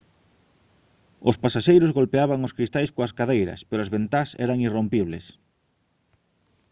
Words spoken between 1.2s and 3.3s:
os pasaxeiros golpeaban os cristais coas